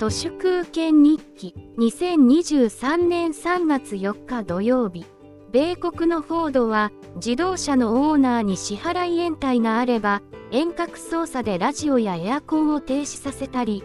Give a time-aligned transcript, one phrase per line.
[0.00, 5.04] 都市空権日記2023年3月4日土曜日。
[5.52, 13.84] 米国のフォードは自動車のオーナーに支払い延滞があれば遠隔操作でラジオやエアコンを停止させたり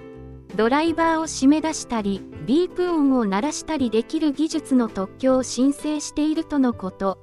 [0.56, 7.20] ドライバーを締め出したりビープ音を鳴らしたりできる技術の特許を申請しているとのこと。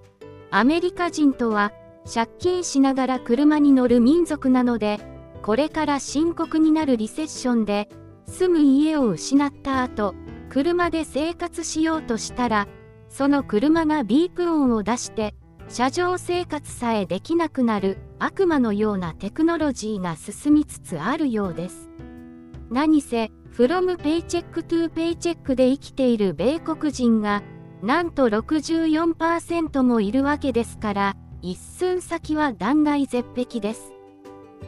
[0.50, 1.72] アメリカ人とは
[2.12, 5.00] 借金しながら車に乗る民族なので
[5.40, 7.88] これから深刻になるリセッションで
[8.26, 10.14] 住む家を失った後
[10.49, 12.68] 車で生活しようとしたら
[13.08, 15.35] その車がビープ音を出して
[15.68, 21.89] 車上生活さえできなくなる悪魔のようなテクノロジーが進みつつあるようです。
[22.71, 27.43] 何せ、 from paycheck to paycheck で生きている米国人が、
[27.82, 33.92] なんと64%もいるわけですから、一寸先は断崖絶壁です。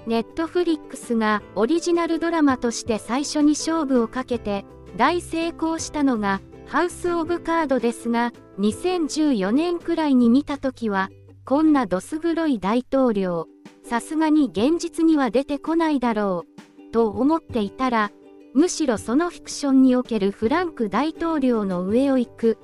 [0.06, 4.64] ネットフリックスがオリジナルドラマとして最初に勝負をかけて
[4.96, 11.10] 大成功したのがハウス・オブ・カードですが2014年くらいに見た時は
[11.44, 13.48] こんなどす黒い大統領
[13.84, 16.44] さすがに現実には出てこないだろ
[16.88, 18.10] うと思っていたら
[18.54, 22.58] むしろそのフィクションにおけるフランク大統領の上を行く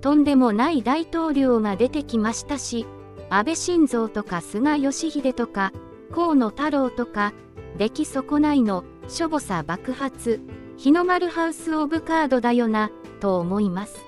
[0.00, 2.86] とんでもない大統領が出てきましたし
[3.30, 5.72] 安倍晋三とか菅義偉とか
[6.12, 7.32] 河野太郎とか
[7.78, 10.40] 出来損ないのしょぼさ爆発
[10.76, 14.04] 日の丸ハウス・オブ・カードだよなと思います。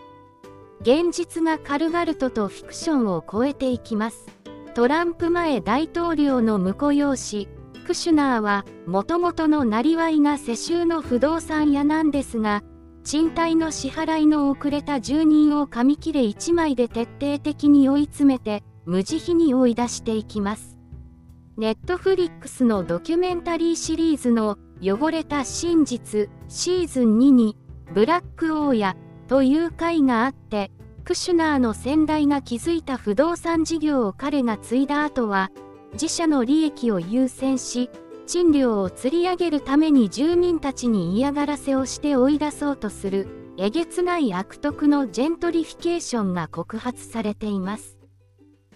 [0.80, 4.26] 現実が軽々ととフィクションを超えていきます。
[4.74, 7.48] トランプ前大統領の婿養子、
[7.86, 12.62] クシュナーは、もともとのなりわいが世襲の不動産屋なんですが、
[13.04, 20.75] 賃貸の支払いの遅れた住人を紙切れ1枚で徹底的に追い詰めて、無慈悲に追い出していきます。
[21.58, 27.56] ネットフリックスのドキュメンタリーシリーズの汚れた真実シーズン2に
[27.94, 28.94] ブラック大家
[29.26, 30.70] という回があって、
[31.04, 35.50] クシュナーの先代が築いた不動産事業を彼が継いだ後は、
[35.94, 37.88] 自社の利益を優先し、
[38.26, 47.96] 賃料を釣り上げるために住民たちに嫌がらせをして追い出そうとする、えげつない悪徳のジェントリフィケーションが告発されています。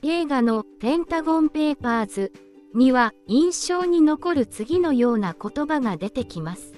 [0.02, 2.32] 映画のペンタゴンペーパーズ
[2.74, 6.74] には印象に残る次のような言葉が出てきます。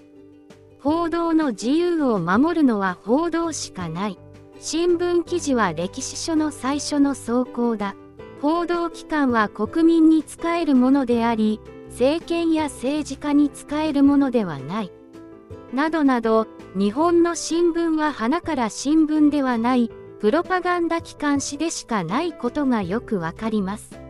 [0.81, 4.19] 報道の自由を守るのは報道しかない。
[4.59, 7.95] 新聞記事は歴史書の最初の走行だ。
[8.41, 11.61] 報道機関は国民に仕えるものであり、
[11.91, 14.93] 政権や政治家に仕えるものではない。
[15.73, 24.02] などなど、日本の新聞は花から新聞ではない、プロパガンダ機関紙でしかないことがよくわかります。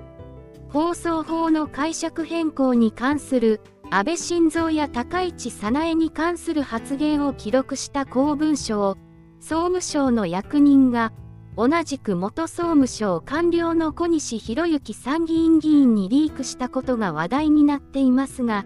[0.73, 3.61] 放送法の解釈変更に関する
[3.91, 8.97] 安倍晋三や高市早苗に関する発言を記録した公文書を
[9.39, 11.13] 総務省の役人が
[11.59, 18.65] 同じく元総務省官僚の小西博之参議院議員にリークしたことが話題になっていますが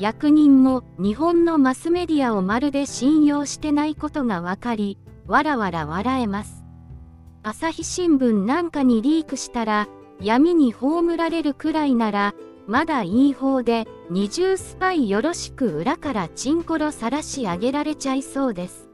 [0.00, 4.98] 役人も日本のマスメディアをまるで信用してないことが分かり
[5.28, 6.64] わらわら笑えます。
[7.42, 9.88] 朝日新聞なんかにリークしたら
[10.20, 12.34] 闇に葬られるくらいなら
[12.66, 18.88] まだいい方で二重スパイよろしく裏からチンコロさらし上げられちゃいそうです。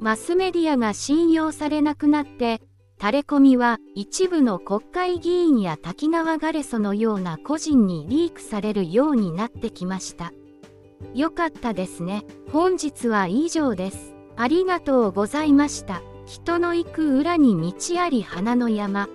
[0.00, 2.60] マスメディアが信用されなくなって、
[2.98, 10.32] タレコミは一部の国会議員や滝川ガレソのような個人にリークされるようになってきました。
[11.14, 12.24] よかったですね。
[12.52, 14.14] 本日は以上です。
[14.36, 16.02] ありがとうございました。
[16.26, 19.08] 人の行く裏に道あり花の山。